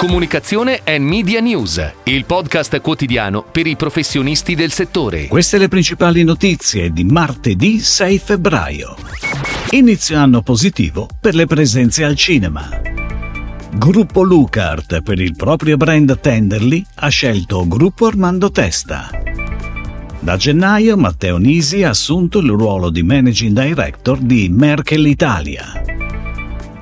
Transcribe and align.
Comunicazione 0.00 0.80
e 0.82 0.98
Media 0.98 1.40
News, 1.40 1.92
il 2.04 2.24
podcast 2.24 2.80
quotidiano 2.80 3.44
per 3.44 3.66
i 3.66 3.76
professionisti 3.76 4.54
del 4.54 4.72
settore. 4.72 5.26
Queste 5.26 5.58
le 5.58 5.68
principali 5.68 6.24
notizie 6.24 6.90
di 6.90 7.04
martedì 7.04 7.80
6 7.80 8.18
febbraio. 8.18 8.96
Inizio 9.72 10.16
anno 10.16 10.40
positivo 10.40 11.06
per 11.20 11.34
le 11.34 11.44
presenze 11.44 12.02
al 12.02 12.16
cinema. 12.16 12.80
Gruppo 13.74 14.22
Lucart 14.22 15.02
per 15.02 15.20
il 15.20 15.36
proprio 15.36 15.76
brand 15.76 16.18
Tenderly 16.18 16.82
ha 16.94 17.08
scelto 17.08 17.68
Gruppo 17.68 18.06
Armando 18.06 18.50
Testa. 18.50 19.10
Da 20.18 20.36
gennaio 20.38 20.96
Matteo 20.96 21.36
Nisi 21.36 21.82
ha 21.82 21.90
assunto 21.90 22.38
il 22.38 22.48
ruolo 22.48 22.88
di 22.88 23.02
Managing 23.02 23.52
Director 23.52 24.16
di 24.16 24.48
Merkel 24.48 25.06
Italia. 25.06 25.89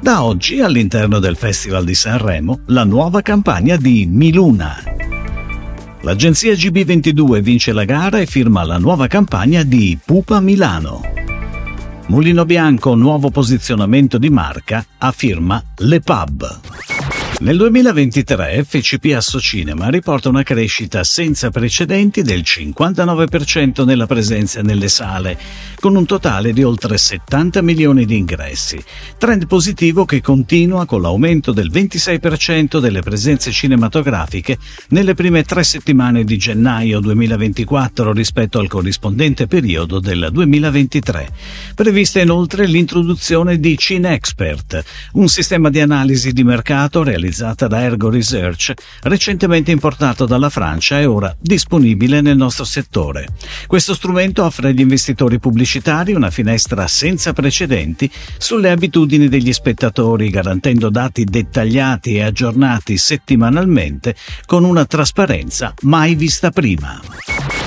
Da 0.01 0.23
oggi 0.23 0.61
all'interno 0.61 1.19
del 1.19 1.37
Festival 1.37 1.85
di 1.85 1.95
Sanremo 1.95 2.61
la 2.67 2.85
nuova 2.85 3.21
campagna 3.21 3.77
di 3.77 4.07
Miluna. 4.07 4.77
L'agenzia 6.03 6.53
GB22 6.53 7.41
vince 7.41 7.73
la 7.73 7.85
gara 7.85 8.21
e 8.21 8.27
firma 8.27 8.63
la 8.63 8.79
nuova 8.79 9.09
campagna 9.09 9.65
di 9.65 9.99
Pupa 10.03 10.39
Milano. 10.39 11.03
Mulino 12.07 12.45
Bianco 12.45 12.95
nuovo 12.95 13.31
posizionamento 13.31 14.19
di 14.19 14.31
marca 14.31 14.85
a 14.99 15.11
firma 15.11 15.61
Le 15.79 16.01
Pub. 16.01 16.78
Nel 17.41 17.57
2023 17.57 18.65
FCP 18.65 19.13
Associnema 19.15 19.91
riporta 19.91 20.29
una 20.29 20.43
crescita 20.43 21.05
senza 21.05 21.51
precedenti 21.51 22.23
del 22.23 22.41
59% 22.41 23.85
nella 23.85 24.07
presenza 24.07 24.61
nelle 24.61 24.89
sale, 24.89 25.39
con 25.79 25.95
un 25.95 26.05
totale 26.05 26.53
di 26.53 26.65
oltre 26.65 26.99
70 26.99 27.63
milioni 27.63 28.07
di 28.07 28.17
ingressi. 28.17 28.83
Trend 29.19 29.47
positivo 29.47 30.05
che 30.05 30.21
continua 30.21 30.85
con 30.85 31.01
l'aumento 31.01 31.53
del 31.53 31.71
26% 31.71 32.81
delle 32.81 33.03
presenze 33.03 33.53
cinematografiche 33.53 34.59
nelle 34.89 35.15
prime 35.15 35.45
tre 35.45 35.63
settimane 35.63 36.25
di 36.25 36.37
gennaio 36.39 36.99
2024 36.99 38.13
rispetto 38.13 38.59
al 38.59 38.67
corrispondente 38.67 39.47
periodo 39.47 40.01
del 40.01 40.31
2023. 40.33 41.29
Prevista 41.77 42.21
inoltre 42.21 42.67
l'introduzione 42.67 43.61
di 43.61 43.79
CineExpert, 43.79 44.85
un 45.13 45.29
sistema 45.29 45.71
di 45.71 45.79
analisi 45.79 46.33
di 46.33 46.43
mercato 46.43 47.05
realizzato 47.05 47.27
realizzata 47.29 47.67
da 47.67 47.83
Ergo 47.83 48.09
Research, 48.09 48.73
recentemente 49.03 49.71
importato 49.71 50.25
dalla 50.25 50.49
Francia 50.49 50.99
e 50.99 51.05
ora 51.05 51.35
disponibile 51.39 52.21
nel 52.21 52.37
nostro 52.37 52.65
settore. 52.65 53.29
Questo 53.67 53.95
strumento 53.95 54.45
offre 54.45 54.69
agli 54.69 54.81
investitori 54.81 55.39
pubblicitari 55.39 56.15
una 56.15 56.31
finestra 56.31 56.87
senza 56.87 57.33
precedenti 57.33 58.11
sulle 58.39 58.71
abitudini 58.71 59.29
degli 59.29 59.53
spettatori, 59.53 60.31
garantendo 60.31 60.89
dati 60.89 61.25
dettagliati 61.25 62.17
e 62.17 62.23
aggiornati 62.23 62.97
settimanalmente 62.97 64.15
con 64.47 64.65
una 64.65 64.87
trasparenza 64.87 65.75
mai 65.83 66.15
vista 66.15 66.51
prima. 66.51 67.01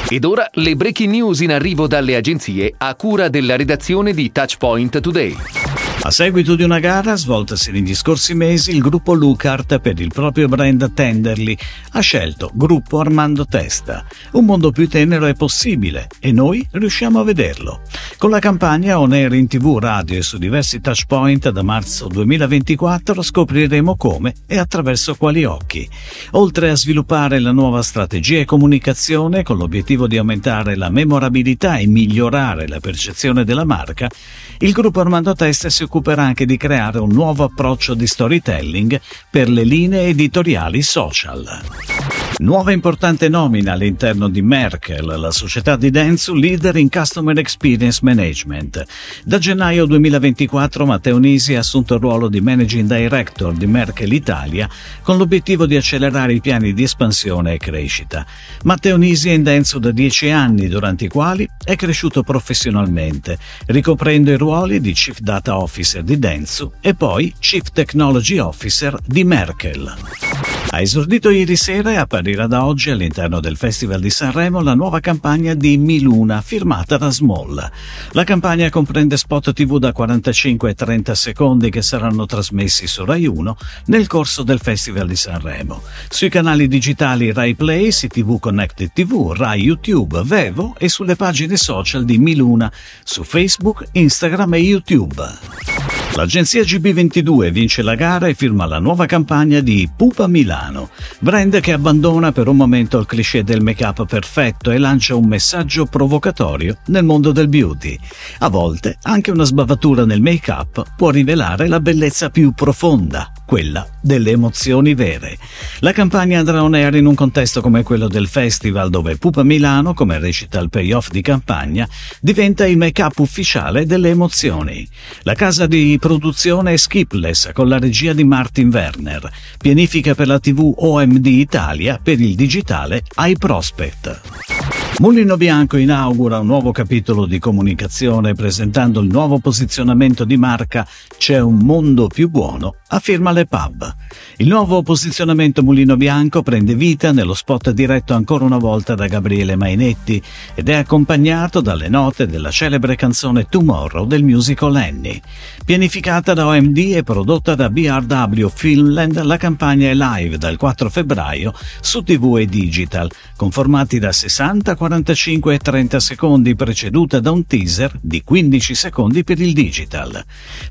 Ed 0.10 0.26
ora 0.26 0.50
le 0.54 0.76
breaking 0.76 1.12
news 1.12 1.40
in 1.40 1.52
arrivo 1.52 1.88
dalle 1.88 2.16
agenzie 2.16 2.74
a 2.78 2.96
cura 2.96 3.30
della 3.30 3.56
redazione 3.56 4.14
di 4.14 4.32
Touchpoint 4.32 5.00
Today. 5.00 5.71
A 6.04 6.10
seguito 6.10 6.56
di 6.56 6.64
una 6.64 6.80
gara 6.80 7.16
svoltasi 7.16 7.72
negli 7.72 7.94
scorsi 7.94 8.34
mesi, 8.34 8.72
il 8.72 8.82
gruppo 8.82 9.14
Lucart 9.14 9.78
per 9.78 10.00
il 10.00 10.12
proprio 10.12 10.48
brand 10.48 10.94
Tenderly 10.94 11.56
ha 11.92 12.00
scelto 12.00 12.50
Gruppo 12.56 13.00
Armando 13.00 13.46
Testa. 13.46 14.04
Un 14.32 14.46
mondo 14.46 14.72
più 14.72 14.90
tenero 14.90 15.28
è 15.28 15.36
possibile 15.36 16.08
e 16.20 16.32
noi 16.32 16.68
riusciamo 16.72 17.20
a 17.20 17.24
vederlo. 17.24 17.82
Con 18.18 18.32
la 18.32 18.40
campagna 18.40 19.00
On 19.00 19.12
Air 19.12 19.34
in 19.34 19.48
TV, 19.48 19.78
radio 19.78 20.18
e 20.18 20.24
su 20.24 20.40
diversi 20.40 20.82
touchpoint 20.82 21.52
da 21.52 21.62
marzo 21.62 22.08
2024 22.08 23.22
scopriremo 23.22 23.96
come 23.96 24.34
e 24.48 24.58
attraverso 24.58 25.14
quali 25.14 25.44
occhi. 25.44 25.88
Oltre 26.32 26.72
a 26.72 26.76
sviluppare 26.76 27.38
la 27.38 27.52
nuova 27.52 27.84
strategia 27.84 28.40
e 28.40 28.46
comunicazione 28.46 29.44
con 29.44 29.58
l'obiettivo 29.58 30.08
di 30.08 30.18
aumentare 30.18 30.76
la 30.76 30.90
memorabilità 30.90 31.78
e 31.78 31.86
migliorare 31.86 32.68
la 32.68 32.80
percezione 32.80 33.44
della 33.44 33.66
marca, 33.66 34.10
il 34.58 34.72
gruppo 34.72 35.00
Armando 35.00 35.34
Testa 35.36 35.70
si 35.70 35.84
occuperà 35.92 36.24
anche 36.24 36.46
di 36.46 36.56
creare 36.56 37.00
un 37.00 37.10
nuovo 37.12 37.44
approccio 37.44 37.94
di 37.96 38.08
storytelling 38.08 39.02
per 39.30 39.50
le 39.50 39.66
linee 39.66 40.08
editoriali 40.08 40.82
social. 40.82 42.01
Nuova 42.42 42.72
importante 42.72 43.30
nomina 43.30 43.74
all'interno 43.74 44.28
di 44.28 44.42
Merkel, 44.42 45.06
la 45.06 45.30
società 45.30 45.76
di 45.76 45.92
Dentsu 45.92 46.34
leader 46.34 46.76
in 46.76 46.90
Customer 46.90 47.38
Experience 47.38 48.00
Management. 48.02 48.84
Da 49.24 49.38
gennaio 49.38 49.86
2024 49.86 50.88
Matteo 50.88 51.20
Nisi 51.20 51.54
ha 51.54 51.60
assunto 51.60 51.94
il 51.94 52.00
ruolo 52.00 52.30
di 52.30 52.42
Managing 52.42 52.92
Director 52.92 53.54
di 53.54 53.68
Merkel 53.68 54.12
Italia 54.12 54.68
con 55.04 55.18
l'obiettivo 55.18 55.68
di 55.68 55.76
accelerare 55.76 56.34
i 56.34 56.42
piani 56.42 56.74
di 56.74 56.82
espansione 56.82 57.54
e 57.54 57.58
crescita. 57.60 58.26
Matteo 58.64 58.98
Nisi 58.98 59.30
è 59.30 59.34
in 59.34 59.44
Dentsu 59.44 59.78
da 59.78 59.92
dieci 59.92 60.32
anni, 60.32 60.68
durante 60.68 61.06
i 61.06 61.10
quali 61.10 61.48
è 61.64 61.76
cresciuto 61.76 62.24
professionalmente, 62.24 63.38
ricoprendo 63.68 64.32
i 64.32 64.38
ruoli 64.38 64.82
di 64.82 64.94
Chief 64.94 65.20
Data 65.20 65.60
Officer 65.60 66.02
di 66.02 66.18
Dentsu 66.18 66.72
e 66.82 66.96
poi 66.96 67.36
Chief 67.38 67.70
Technology 67.72 68.40
Officer 68.40 68.98
di 69.06 69.24
Merkel. 69.24 70.51
Ha 70.74 70.80
esordito 70.80 71.30
ieri 71.30 71.58
sera 71.58 71.92
e 71.92 71.98
apparirà 71.98 72.48
da 72.48 72.66
oggi 72.66 72.92
all'interno 72.92 73.42
del 73.42 73.58
Festival 73.58 74.00
di 74.00 74.10
Sanremo 74.10 74.62
la 74.62 74.74
nuova 74.74 75.02
campagna 75.02 75.54
di 75.54 75.76
Miluna 75.76 76.40
firmata 76.40 76.96
da 76.96 77.10
Small. 77.10 77.70
La 78.12 78.24
campagna 78.24 78.70
comprende 78.70 79.18
spot 79.18 79.52
TV 79.52 79.80
da 79.80 79.92
45 79.92 80.70
e 80.70 80.74
30 80.74 81.14
secondi 81.14 81.70
che 81.70 81.82
saranno 81.82 82.26
trasmessi 82.26 82.88
su 82.88 83.04
Rai 83.04 83.28
1 83.28 83.58
nel 83.88 84.08
corso 84.08 84.44
del 84.44 84.60
Festival 84.60 85.10
di 85.10 85.18
Sanremo. 85.18 85.82
Sui 86.08 86.30
canali 86.30 86.70
digitali 86.70 87.34
Rai 87.34 87.54
Play, 87.54 87.90
CTV 87.90 88.40
Connected 88.40 88.94
TV, 88.94 89.34
Rai 89.36 89.64
YouTube, 89.64 90.22
Vevo 90.24 90.76
e 90.78 90.88
sulle 90.88 91.18
pagine 91.18 91.58
social 91.58 92.06
di 92.06 92.18
Miluna 92.18 92.72
su 93.04 93.26
Facebook, 93.26 93.90
Instagram 93.92 94.54
e 94.54 94.60
YouTube. 94.60 95.71
L'agenzia 96.16 96.62
GB22 96.62 97.52
vince 97.52 97.82
la 97.82 97.96
gara 97.96 98.28
e 98.28 98.34
firma 98.34 98.66
la 98.66 98.80
nuova 98.80 99.06
campagna 99.06 99.62
di 99.62 99.90
Pupa 99.96 100.28
Milano, 100.28 100.90
brand 101.20 101.62
che 101.62 101.72
abbandona 101.72 102.34
per 102.34 102.50
un 102.50 102.58
momento 102.58 103.00
il 103.00 103.06
cliché 103.06 103.46
del 103.46 103.62
make-up 103.62 104.06
perfetto 104.06 104.72
e 104.72 104.78
lancia 104.78 105.16
un 105.16 105.26
messaggio 105.26 105.86
provocatorio 105.86 106.78
nel 106.88 107.06
mondo 107.06 107.32
del 107.32 107.48
beauty. 107.48 107.98
A 108.40 108.50
volte 108.50 108.98
anche 109.04 109.32
una 109.32 109.46
sbavatura 109.46 110.06
nel 110.06 110.22
make-up 110.22 110.84
può 110.98 111.12
rivelare 111.12 111.70
la 111.70 111.80
bellezza 111.80 112.30
più 112.30 112.52
profonda, 112.52 113.32
quella 113.52 113.86
delle 114.00 114.32
emozioni 114.32 114.94
vere. 114.94 115.38
La 115.80 115.92
campagna 115.92 116.40
andrà 116.40 116.64
on 116.64 116.74
air 116.74 116.96
in 116.96 117.06
un 117.06 117.16
contesto 117.16 117.60
come 117.60 117.84
quello 117.84 118.08
del 118.08 118.30
festival 118.30 118.90
dove 118.90 119.18
Pupa 119.18 119.44
Milano, 119.44 119.94
come 119.94 120.20
recita 120.20 120.58
il 120.62 120.70
payoff 120.70 121.10
di 121.10 121.20
campagna, 121.20 121.86
diventa 122.22 122.66
il 122.66 122.78
make-up 122.78 123.20
ufficiale 123.20 123.86
delle 123.86 124.08
emozioni. 124.08 124.88
La 125.24 125.34
casa 125.34 125.68
di 125.68 125.98
produzione 126.00 126.72
è 126.72 126.78
Skipless 126.78 127.52
con 127.52 127.68
la 127.68 127.78
regia 127.78 128.14
di 128.14 128.24
Martin 128.24 128.70
Werner. 128.70 129.30
Pianifica 129.58 130.16
per 130.16 130.28
la 130.28 130.40
TV 130.40 130.74
OMD 130.74 131.26
Italia 131.26 132.00
per 132.02 132.22
il 132.22 132.36
digitale 132.36 133.04
iProspect. 133.18 134.81
Mulino 135.02 135.36
Bianco 135.36 135.78
inaugura 135.78 136.38
un 136.38 136.46
nuovo 136.46 136.72
capitolo 136.72 137.26
di 137.26 137.40
comunicazione 137.40 138.36
presentando 138.36 139.00
il 139.00 139.10
nuovo 139.10 139.40
posizionamento 139.40 140.26
di 140.26 140.38
marca 140.38 140.88
C'è 141.18 141.40
un 141.40 141.56
mondo 141.56 142.06
più 142.06 142.30
buono 142.30 142.76
a 142.94 143.00
firma 143.00 143.32
Le 143.32 143.46
Pub. 143.46 143.96
Il 144.38 144.48
nuovo 144.48 144.84
posizionamento 144.84 145.64
Mulino 145.64 145.96
Bianco 145.96 146.44
prende 146.44 146.76
vita 146.76 147.12
nello 147.12 147.34
spot 147.34 147.72
diretto 147.72 148.14
ancora 148.14 148.44
una 148.44 148.58
volta 148.58 148.96
da 148.96 149.08
Gabriele 149.08 149.56
Mainetti 149.56 150.22
ed 150.54 150.68
è 150.70 150.76
accompagnato 150.76 151.62
dalle 151.62 151.88
note 151.88 152.28
della 152.28 152.52
celebre 152.52 152.96
canzone 152.96 153.46
Tomorrow 153.46 154.06
del 154.06 154.24
musical 154.24 154.76
Annie. 154.76 155.22
Pianificata 155.64 156.34
da 156.34 156.48
OMD 156.48 156.78
e 156.78 157.04
prodotta 157.04 157.56
da 157.56 157.70
BRW 157.70 158.48
Finland, 158.50 159.22
la 159.22 159.38
campagna 159.38 159.90
è 159.90 159.94
live 159.94 160.38
dal 160.38 160.58
4 160.58 160.90
febbraio 160.90 161.54
su 161.80 162.04
TV 162.04 162.38
e 162.40 162.46
digital, 162.46 163.10
con 163.38 163.52
formati 163.52 164.00
da 164.00 164.12
60, 164.12 164.76
45 164.92 165.54
e 165.54 165.58
30 165.58 166.00
secondi 166.02 166.54
preceduta 166.54 167.22
da 167.22 167.32
un 167.32 167.48
teaser 167.48 167.98
di 168.02 168.24
15 168.24 168.76
secondi 168.76 169.24
per 169.24 169.40
il 169.40 169.54
digital. 169.54 170.22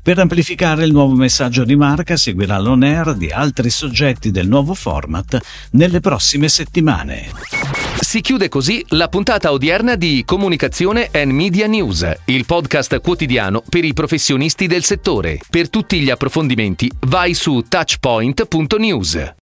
Per 0.03 0.19
amplificare 0.19 0.85
il 0.85 0.91
nuovo 0.91 1.15
messaggio 1.15 1.63
di 1.63 1.75
marca 1.75 2.15
seguirà 2.15 2.59
l'on 2.59 2.83
air 2.83 3.15
di 3.15 3.31
altri 3.31 3.71
soggetti 3.71 4.29
del 4.29 4.47
nuovo 4.47 4.75
format 4.75 5.39
nelle 5.71 6.01
prossime 6.01 6.49
settimane. 6.49 7.31
Si 7.99 8.21
chiude 8.21 8.47
così 8.47 8.85
la 8.89 9.07
puntata 9.07 9.51
odierna 9.51 9.95
di 9.95 10.21
Comunicazione 10.23 11.09
and 11.11 11.31
Media 11.31 11.65
News, 11.65 12.07
il 12.25 12.45
podcast 12.45 12.99
quotidiano 12.99 13.63
per 13.67 13.83
i 13.83 13.93
professionisti 13.93 14.67
del 14.67 14.83
settore. 14.83 15.39
Per 15.49 15.67
tutti 15.67 15.99
gli 15.99 16.11
approfondimenti 16.11 16.91
vai 17.07 17.33
su 17.33 17.65
touchpoint.news. 17.67 19.39